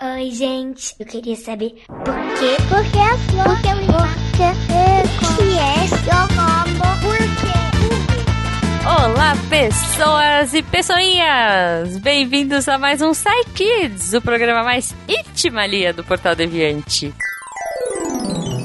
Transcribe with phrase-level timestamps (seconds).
[0.00, 0.94] Oi, gente.
[1.00, 2.56] Eu queria saber por quê?
[2.68, 3.48] Por que a flor?
[3.48, 3.78] Por que o
[5.18, 6.78] Por que é seu nome?
[7.02, 7.58] Por quê?
[8.86, 11.98] Olá, pessoas e pessoinhas!
[11.98, 15.62] Bem-vindos a mais um Psy Kids, o programa mais íntima
[15.92, 17.12] do Portal Deviante.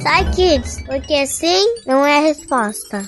[0.04, 3.04] Sai, kids, porque sim não é a resposta.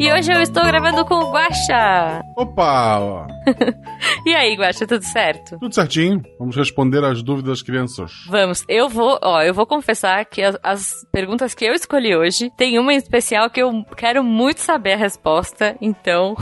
[0.00, 2.24] E hoje eu estou gravando com o Guaxa.
[2.34, 3.26] Opa!
[4.26, 5.58] e aí, Guaxa, tudo certo?
[5.58, 6.22] Tudo certinho.
[6.38, 8.12] Vamos responder as dúvidas das crianças.
[8.28, 8.64] Vamos.
[8.68, 12.78] Eu vou, ó, eu vou confessar que as, as perguntas que eu escolhi hoje tem
[12.78, 16.34] uma em especial que eu quero muito saber a resposta, então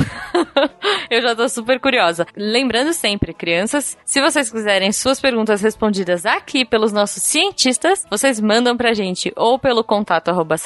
[1.10, 2.26] eu já tô super curiosa.
[2.36, 8.76] Lembrando sempre, crianças, se vocês quiserem suas perguntas respondidas aqui pelos nossos cientistas, vocês mandam
[8.76, 10.56] pra gente ou pelo contato arroba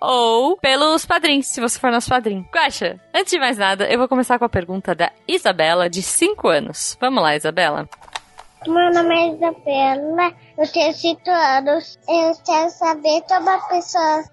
[0.00, 2.46] ou pelos padrinhos, se você for nosso padrinho.
[2.52, 6.48] Guaxa, antes de mais nada, eu vou começar com a pergunta da Isabela, de 5
[6.48, 6.96] anos.
[7.00, 7.88] Vamos lá, Isabela.
[8.66, 11.98] Meu nome é Isabela, eu tenho 5 anos.
[12.08, 14.24] Eu quero saber como a pessoa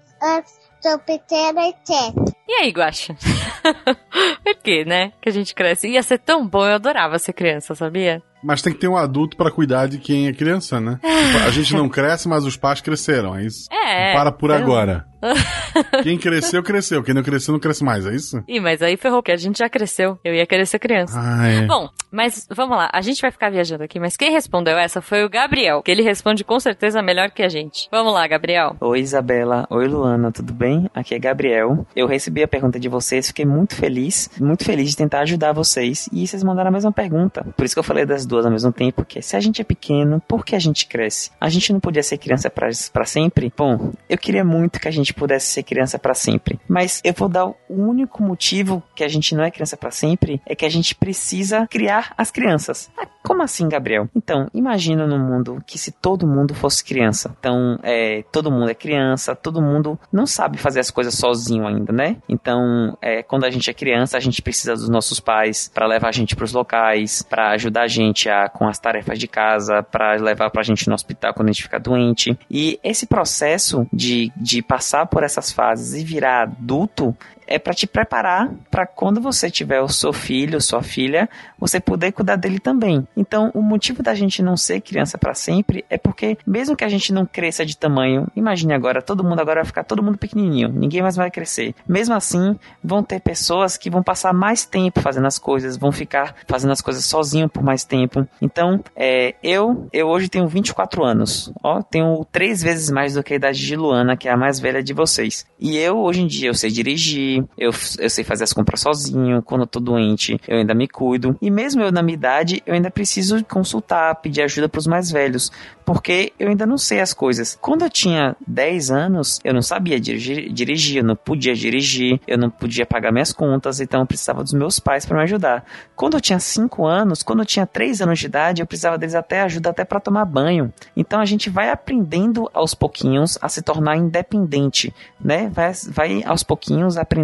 [0.82, 2.34] sou pequena e teto.
[2.46, 3.16] E aí, Guaxa?
[4.44, 5.12] Por quê, né?
[5.22, 5.88] Que a gente cresce.
[5.88, 8.22] Ia ser tão bom, eu adorava ser criança, sabia?
[8.42, 11.00] Mas tem que ter um adulto para cuidar de quem é criança, né?
[11.46, 13.68] a gente não cresce, mas os pais cresceram, é isso?
[13.84, 14.14] É.
[14.14, 15.04] Não para por agora.
[16.02, 17.02] Quem cresceu, cresceu.
[17.02, 18.42] Quem não cresceu, não cresce mais, é isso?
[18.48, 20.18] Ih, mas aí ferrou, porque a gente já cresceu.
[20.24, 21.18] Eu ia querer ser criança.
[21.18, 21.66] Ah, é.
[21.66, 22.90] Bom, mas vamos lá.
[22.92, 26.02] A gente vai ficar viajando aqui, mas quem respondeu essa foi o Gabriel, que ele
[26.02, 27.88] responde com certeza melhor que a gente.
[27.90, 28.76] Vamos lá, Gabriel.
[28.80, 29.66] Oi, Isabela.
[29.70, 30.30] Oi, Luana.
[30.30, 30.88] Tudo bem?
[30.94, 31.86] Aqui é Gabriel.
[31.96, 36.08] Eu recebi a pergunta de vocês, fiquei muito feliz, muito feliz de tentar ajudar vocês.
[36.12, 37.46] E vocês mandaram a mesma pergunta.
[37.56, 39.64] Por isso que eu falei das duas ao mesmo tempo, que se a gente é
[39.64, 41.30] pequeno, por que a gente cresce?
[41.40, 43.52] A gente não podia ser criança para sempre?
[43.56, 46.58] Bom, eu queria muito que a gente pudesse ser criança para sempre.
[46.68, 50.40] Mas eu vou dar o único motivo que a gente não é criança para sempre
[50.46, 52.90] é que a gente precisa criar as crianças.
[52.96, 54.08] Ah, como assim, Gabriel?
[54.14, 57.34] Então, imagina no mundo que se todo mundo fosse criança.
[57.38, 61.90] Então, é, todo mundo é criança, todo mundo não sabe fazer as coisas sozinho ainda,
[61.92, 62.18] né?
[62.28, 66.08] Então, é, quando a gente é criança, a gente precisa dos nossos pais para levar
[66.08, 69.82] a gente para os locais, para ajudar a gente a, com as tarefas de casa,
[69.82, 72.38] para levar para a gente no hospital quando a gente ficar doente.
[72.50, 77.16] E esse processo de, de passar por essas fases e virar adulto
[77.46, 81.28] é para te preparar para quando você tiver o seu filho, sua filha,
[81.58, 83.06] você poder cuidar dele também.
[83.16, 86.88] Então, o motivo da gente não ser criança para sempre é porque mesmo que a
[86.88, 90.68] gente não cresça de tamanho, imagine agora, todo mundo agora vai ficar todo mundo pequenininho,
[90.68, 91.74] ninguém mais vai crescer.
[91.88, 96.34] Mesmo assim, vão ter pessoas que vão passar mais tempo fazendo as coisas, vão ficar
[96.46, 98.26] fazendo as coisas sozinho por mais tempo.
[98.40, 103.32] Então, é, eu, eu hoje tenho 24 anos, ó, tenho três vezes mais do que
[103.32, 105.46] a idade de Luana, que é a mais velha de vocês.
[105.58, 109.42] E eu hoje em dia eu sei dirigir, eu, eu sei fazer as compras sozinho,
[109.42, 111.36] quando eu tô doente, eu ainda me cuido.
[111.40, 115.10] E mesmo eu na minha idade, eu ainda preciso consultar, pedir ajuda para os mais
[115.10, 115.50] velhos,
[115.84, 117.58] porque eu ainda não sei as coisas.
[117.60, 122.38] Quando eu tinha 10 anos, eu não sabia dirigir, dirigir eu não podia dirigir, eu
[122.38, 125.64] não podia pagar minhas contas, então eu precisava dos meus pais para me ajudar.
[125.94, 129.14] Quando eu tinha 5 anos, quando eu tinha 3 anos de idade, eu precisava deles
[129.14, 130.72] até ajuda até para tomar banho.
[130.96, 135.50] Então a gente vai aprendendo aos pouquinhos a se tornar independente, né?
[135.52, 137.23] Vai, vai aos pouquinhos aprendendo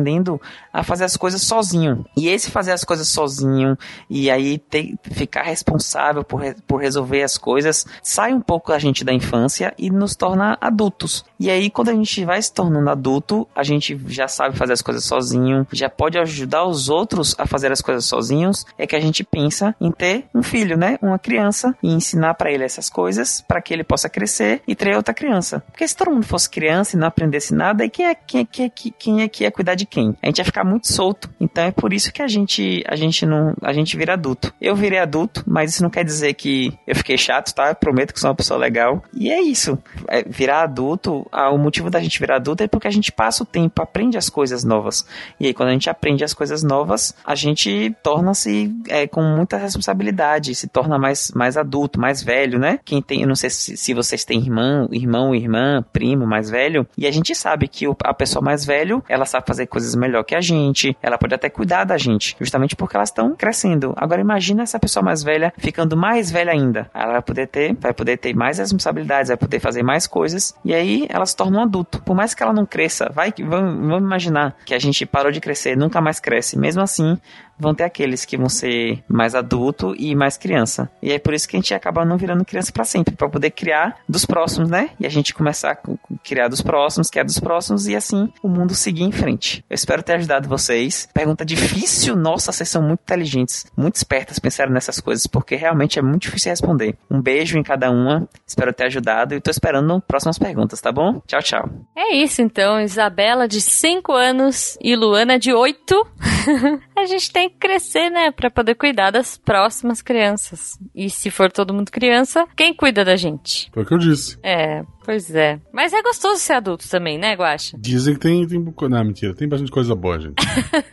[0.73, 2.05] a fazer as coisas sozinho.
[2.17, 3.77] E esse fazer as coisas sozinho
[4.09, 9.05] e aí ter, ficar responsável por, por resolver as coisas sai um pouco a gente
[9.05, 11.25] da infância e nos torna adultos.
[11.39, 14.83] E aí quando a gente vai se tornando adulto, a gente já sabe fazer as
[14.83, 19.01] coisas sozinho, já pode ajudar os outros a fazer as coisas sozinhos, é que a
[19.01, 20.99] gente pensa em ter um filho, né?
[21.03, 24.95] Uma criança e ensinar para ele essas coisas para que ele possa crescer e ter
[24.97, 25.63] outra criança.
[25.71, 28.45] Porque se todo mundo fosse criança e não aprendesse nada, aí quem é, quem é,
[28.45, 30.17] quem é, quem é que ia cuidar de quem?
[30.23, 31.29] A gente ia ficar muito solto.
[31.41, 34.55] Então é por isso que a gente a gente não a gente vira adulto.
[34.61, 37.69] Eu virei adulto, mas isso não quer dizer que eu fiquei chato, tá?
[37.69, 39.03] Eu prometo que sou uma pessoa legal.
[39.13, 39.79] E é isso.
[40.09, 43.43] É virar adulto, ah, o motivo da gente virar adulto é porque a gente passa
[43.43, 45.05] o tempo, aprende as coisas novas.
[45.39, 49.57] E aí quando a gente aprende as coisas novas, a gente torna-se é, com muita
[49.57, 52.79] responsabilidade, se torna mais mais adulto, mais velho, né?
[52.85, 56.87] Quem tem, eu não sei se, se vocês têm irmão, irmão, irmã, primo mais velho,
[56.97, 60.35] e a gente sabe que a pessoa mais velho, ela sabe fazer coisas melhor que
[60.35, 63.93] a gente, ela pode até cuidar da gente, justamente porque elas estão crescendo.
[63.97, 66.91] Agora imagina essa pessoa mais velha ficando mais velha ainda.
[66.95, 70.75] Ela vai poder ter, vai poder ter mais responsabilidades, vai poder fazer mais coisas e
[70.75, 72.03] aí ela se torna um adulto.
[72.03, 75.41] Por mais que ela não cresça, vai vamos, vamos imaginar que a gente parou de
[75.41, 76.59] crescer, nunca mais cresce.
[76.59, 77.19] Mesmo assim,
[77.61, 80.91] vão ter aqueles que vão ser mais adulto e mais criança.
[81.03, 83.51] E é por isso que a gente acaba não virando criança para sempre, para poder
[83.51, 84.91] criar dos próximos, né?
[84.99, 85.79] E a gente começar a
[86.23, 89.65] criar dos próximos, criar dos próximos e assim o mundo seguir em frente.
[89.69, 91.09] Eu espero ter ajudado vocês.
[91.13, 96.03] Pergunta difícil, nossa, vocês são muito inteligentes, muito espertas pensaram nessas coisas, porque realmente é
[96.03, 96.97] muito difícil responder.
[97.11, 101.21] Um beijo em cada uma, espero ter ajudado e tô esperando próximas perguntas, tá bom?
[101.27, 101.69] Tchau, tchau.
[101.97, 106.07] É isso então, Isabela de 5 anos e Luana de 8.
[106.97, 110.79] a gente tem crescer, né, para poder cuidar das próximas crianças.
[110.95, 113.71] E se for todo mundo criança, quem cuida da gente?
[113.73, 114.39] Foi o que eu disse.
[114.43, 115.61] É, pois é.
[115.73, 117.77] Mas é gostoso ser adulto também, né, Guaxa?
[117.79, 118.59] Dizem que tem, tem.
[118.59, 120.35] Não, mentira, tem bastante coisa boa, gente.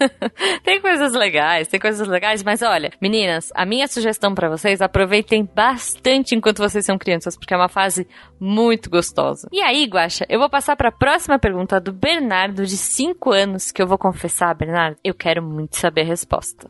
[0.64, 5.48] tem coisas legais, tem coisas legais, mas olha, meninas, a minha sugestão para vocês, aproveitem
[5.54, 8.08] bastante enquanto vocês são crianças, porque é uma fase
[8.40, 9.48] muito gostosa.
[9.52, 13.72] E aí, Guaxa, eu vou passar para a próxima pergunta do Bernardo, de 5 anos,
[13.72, 16.68] que eu vou confessar, Bernardo, eu quero muito saber a resposta.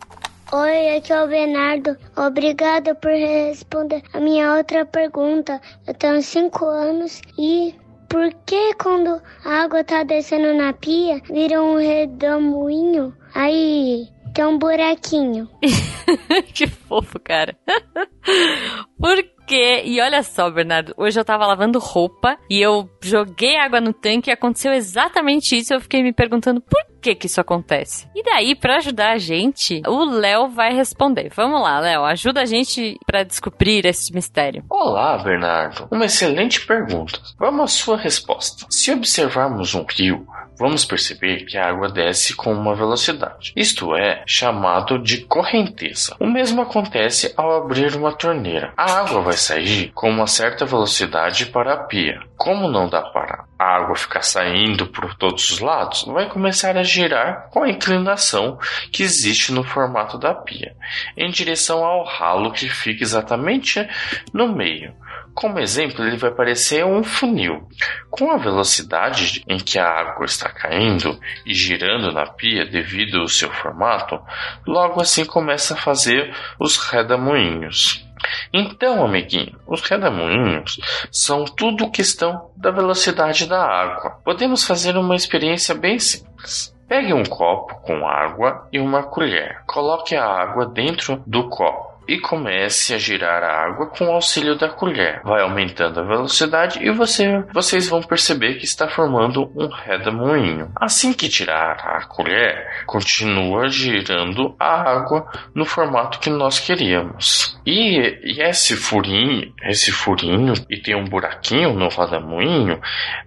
[0.53, 1.97] Oi, aqui é o Bernardo.
[2.15, 5.59] Obrigada por responder a minha outra pergunta.
[5.85, 7.75] Eu tenho 5 anos e
[8.07, 13.13] por que quando a água tá descendo na pia, vira um redemoinho?
[13.35, 15.49] Aí tem um buraquinho.
[16.55, 17.57] que fofo, cara.
[18.97, 19.81] por quê?
[19.85, 24.29] E olha só, Bernardo, hoje eu tava lavando roupa e eu joguei água no tanque
[24.29, 25.73] e aconteceu exatamente isso.
[25.73, 28.07] Eu fiquei me perguntando por que que isso acontece.
[28.13, 31.31] E daí, para ajudar a gente, o Léo vai responder.
[31.33, 34.65] Vamos lá, Léo, ajuda a gente para descobrir esse mistério.
[34.69, 35.87] Olá, Bernardo.
[35.89, 37.19] Uma excelente pergunta.
[37.39, 38.65] Vamos à sua resposta.
[38.69, 43.53] Se observarmos um rio, vamos perceber que a água desce com uma velocidade.
[43.55, 46.15] Isto é chamado de correnteza.
[46.19, 48.73] O mesmo acontece ao abrir uma torneira.
[48.75, 52.19] A água vai sair com uma certa velocidade para a pia.
[52.35, 56.83] Como não dá para a água ficar saindo por todos os lados, vai começar a
[56.83, 58.59] girar com a inclinação
[58.91, 60.75] que existe no formato da pia,
[61.15, 63.87] em direção ao ralo que fica exatamente
[64.31, 64.93] no meio.
[65.37, 67.67] Como exemplo, ele vai parecer um funil.
[68.09, 73.27] Com a velocidade em que a água está caindo e girando na pia devido ao
[73.27, 74.19] seu formato,
[74.65, 78.03] logo assim começa a fazer os redemoinhos.
[78.51, 80.79] Então, amiguinho, os redemoinhos
[81.11, 84.19] são tudo questão da velocidade da água.
[84.25, 86.75] Podemos fazer uma experiência bem simples.
[86.87, 89.61] Pegue um copo com água e uma colher.
[89.67, 94.55] Coloque a água dentro do copo e comece a girar a água com o auxílio
[94.55, 95.21] da colher.
[95.23, 100.71] Vai aumentando a velocidade e você, vocês vão perceber que está formando um redemoinho.
[100.75, 107.59] Assim que tirar a colher, continua girando a água no formato que nós queríamos.
[107.65, 112.79] E, e esse furinho, esse furinho e tem um buraquinho no redemoinho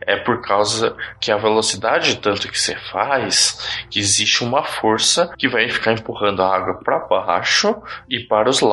[0.07, 5.49] é por causa que a velocidade tanto que você faz, que existe uma força que
[5.49, 7.77] vai ficar empurrando a água para baixo
[8.09, 8.70] e para os lados,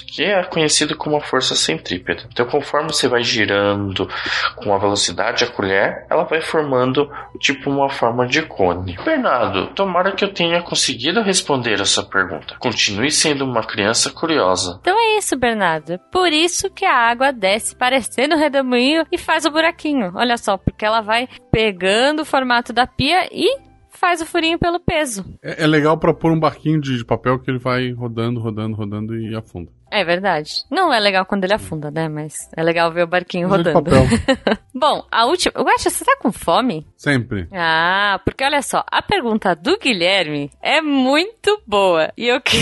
[0.00, 2.26] que é conhecido como a força centrípeta.
[2.30, 4.08] Então, conforme você vai girando
[4.56, 8.96] com a velocidade a colher, ela vai formando tipo uma forma de cone.
[9.04, 12.56] Bernardo, tomara que eu tenha conseguido responder essa pergunta.
[12.58, 14.78] Continue sendo uma criança curiosa.
[14.80, 15.98] Então é isso, Bernardo.
[16.10, 20.12] Por isso que a água desce parecendo um redemoinho e faz o buraquinho.
[20.14, 23.63] Olha só, porque ela vai pegando o formato da pia e
[23.94, 25.24] faz o furinho pelo peso.
[25.42, 28.76] É, é legal para pôr um barquinho de, de, papel que ele vai rodando, rodando,
[28.76, 29.70] rodando e afunda.
[29.90, 30.64] É verdade.
[30.70, 32.08] Não é legal quando ele afunda, né?
[32.08, 33.90] Mas é legal ver o barquinho Mas rodando.
[34.74, 35.62] Bom, a última.
[35.62, 36.84] Guaxa, você tá com fome?
[36.96, 37.46] Sempre.
[37.52, 42.12] Ah, porque olha só, a pergunta do Guilherme é muito boa.
[42.16, 42.56] E eu que.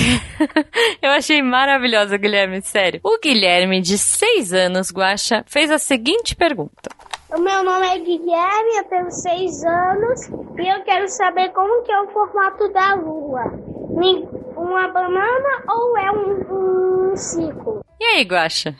[1.00, 3.00] eu achei maravilhosa, Guilherme, sério.
[3.02, 6.90] O Guilherme, de 6 anos, Guaxa, fez a seguinte pergunta.
[7.34, 11.90] O meu nome é Guilherme, eu tenho seis anos e eu quero saber como que
[11.90, 13.44] é o formato da lua.
[14.54, 17.81] Uma banana ou é um, um ciclo?
[18.00, 18.75] E aí, Guaxa?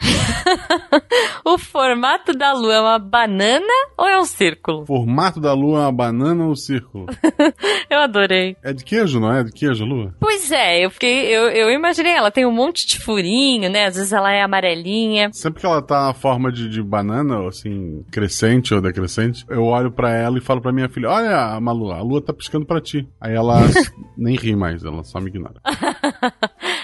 [1.45, 4.83] o formato da lua é uma banana ou é um círculo?
[4.83, 7.07] O formato da lua é uma banana ou um círculo?
[7.88, 8.57] eu adorei.
[8.62, 9.45] É de queijo, não é?
[9.45, 10.12] De queijo, lua?
[10.19, 11.26] Pois é, eu fiquei.
[11.26, 13.87] Eu, eu imaginei, ela tem um monte de furinho, né?
[13.87, 15.31] Às vezes ela é amarelinha.
[15.33, 19.92] Sempre que ela tá na forma de, de banana, assim, crescente ou decrescente, eu olho
[19.92, 23.09] para ela e falo pra minha filha: Olha, Malu, a lua tá piscando pra ti.
[23.21, 23.61] Aí ela
[24.16, 25.61] nem ri mais, ela só me ignora.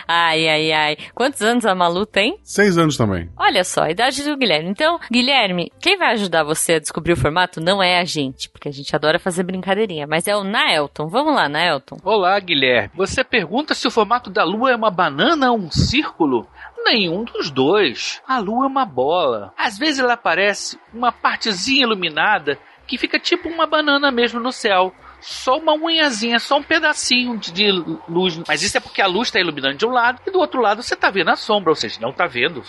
[0.08, 0.96] Ai, ai, ai.
[1.14, 2.38] Quantos anos a Malu tem?
[2.42, 3.28] Seis anos também.
[3.36, 4.70] Olha só, a idade do Guilherme.
[4.70, 8.68] Então, Guilherme, quem vai ajudar você a descobrir o formato não é a gente, porque
[8.68, 11.08] a gente adora fazer brincadeirinha, mas é o Naelton.
[11.08, 11.98] Vamos lá, Naelton.
[12.02, 12.90] Olá, Guilherme.
[12.94, 16.46] Você pergunta se o formato da Lua é uma banana ou um círculo?
[16.84, 18.22] Nenhum dos dois.
[18.26, 19.52] A Lua é uma bola.
[19.58, 24.92] Às vezes ela parece uma partezinha iluminada que fica tipo uma banana mesmo no céu.
[25.20, 27.70] Só uma unhazinha, só um pedacinho de, de
[28.08, 28.40] luz.
[28.46, 30.82] Mas isso é porque a luz está iluminando de um lado e do outro lado
[30.82, 32.62] você está vendo a sombra, ou seja, não está vendo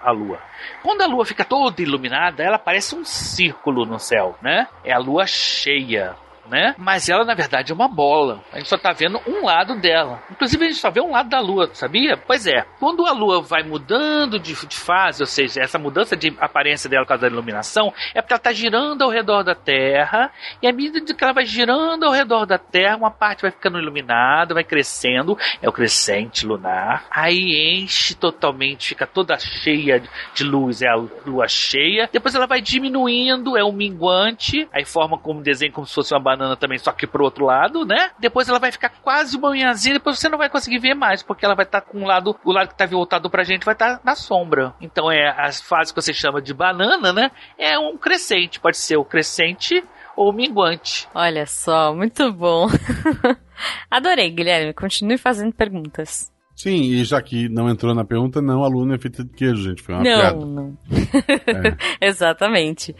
[0.00, 0.40] a lua.
[0.82, 4.68] Quando a lua fica toda iluminada, ela parece um círculo no céu, né?
[4.84, 6.16] É a lua cheia
[6.48, 6.74] né?
[6.78, 8.42] Mas ela, na verdade, é uma bola.
[8.52, 10.22] A gente só tá vendo um lado dela.
[10.30, 12.16] Inclusive, a gente só vê um lado da Lua, sabia?
[12.16, 12.64] Pois é.
[12.78, 17.04] Quando a Lua vai mudando de, de fase, ou seja, essa mudança de aparência dela
[17.04, 20.30] por causa da iluminação, é porque ela tá girando ao redor da Terra,
[20.62, 23.78] e à medida que ela vai girando ao redor da Terra, uma parte vai ficando
[23.78, 27.06] iluminada, vai crescendo, é o crescente lunar.
[27.10, 30.02] Aí enche totalmente, fica toda cheia
[30.34, 32.08] de luz, é a lua cheia.
[32.12, 36.20] Depois ela vai diminuindo, é o minguante, aí forma como desenho como se fosse uma
[36.36, 38.10] banana também, só que pro outro lado, né?
[38.18, 41.44] Depois ela vai ficar quase uma unhazinha, depois você não vai conseguir ver mais, porque
[41.44, 43.74] ela vai estar tá com um lado, o lado que tá voltado pra gente vai
[43.74, 44.74] estar tá na sombra.
[44.80, 47.30] Então é as fases que você chama de banana, né?
[47.58, 49.82] É um crescente, pode ser o crescente
[50.16, 51.08] ou minguante.
[51.14, 52.66] Olha só, muito bom.
[53.90, 54.72] Adorei, Guilherme.
[54.72, 56.32] Continue fazendo perguntas.
[56.56, 59.62] Sim, e já que não entrou na pergunta, não, a Luna é feita de queijo,
[59.62, 59.82] gente.
[59.82, 60.46] Foi uma não, piada.
[60.46, 60.78] Não,
[62.00, 62.00] é.
[62.08, 62.96] Exatamente.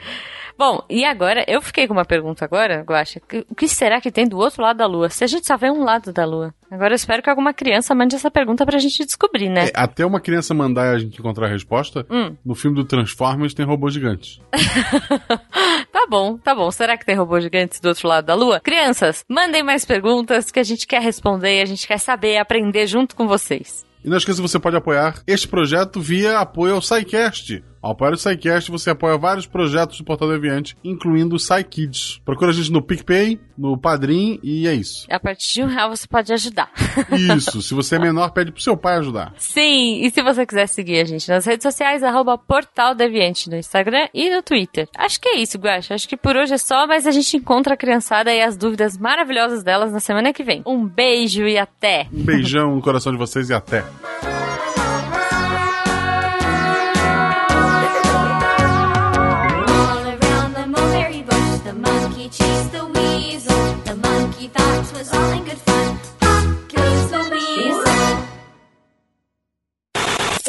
[0.58, 3.20] Bom, e agora, eu fiquei com uma pergunta agora, Guaxa.
[3.50, 5.10] O que será que tem do outro lado da Lua?
[5.10, 6.54] Se a gente só vê um lado da Lua.
[6.70, 9.66] Agora eu espero que alguma criança mande essa pergunta pra gente descobrir, né?
[9.68, 12.34] É, até uma criança mandar e a gente encontrar a resposta, hum.
[12.44, 14.40] no filme do Transformers tem robôs gigantes.
[15.92, 16.70] tá bom, tá bom.
[16.70, 18.58] Será que tem robôs gigantes do outro lado da Lua?
[18.58, 22.86] Crianças, mandem mais perguntas que a gente quer responder, a gente quer saber e aprender
[22.86, 23.86] junto com vocês.
[24.06, 27.64] E não esqueça, você pode apoiar este projeto via apoio ao SciCast.
[27.87, 32.21] Ao apoiar o SciCast, você apoia vários projetos do Portal Deviante, incluindo o SciKids.
[32.25, 35.07] Procura a gente no PicPay, no Padrim e é isso.
[35.09, 36.69] A partir de um real você pode ajudar.
[37.37, 39.33] Isso, se você é menor, pede pro seu pai ajudar.
[39.38, 43.57] Sim, e se você quiser seguir a gente nas redes sociais, arroba Portal Deviante no
[43.57, 44.88] Instagram e no Twitter.
[44.97, 45.95] Acho que é isso, Guacha.
[45.95, 48.99] Acho que por hoje é só, mas a gente encontra a criançada e as dúvidas
[48.99, 50.61] maravilhosas delas na semana que vem.
[50.66, 52.09] Um beijo e até!
[52.12, 53.85] Um beijão no coração de vocês e até!